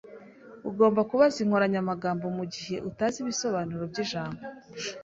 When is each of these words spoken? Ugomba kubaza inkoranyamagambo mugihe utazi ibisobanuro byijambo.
Ugomba 0.69 1.01
kubaza 1.09 1.37
inkoranyamagambo 1.43 2.25
mugihe 2.37 2.75
utazi 2.89 3.17
ibisobanuro 3.19 3.83
byijambo. 3.91 4.41